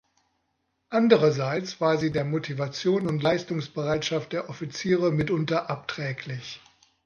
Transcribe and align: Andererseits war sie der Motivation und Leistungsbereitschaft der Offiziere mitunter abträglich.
Andererseits 0.89 1.79
war 1.79 1.99
sie 1.99 2.11
der 2.11 2.25
Motivation 2.25 3.05
und 3.07 3.21
Leistungsbereitschaft 3.21 4.33
der 4.33 4.49
Offiziere 4.49 5.11
mitunter 5.11 5.69
abträglich. 5.69 6.59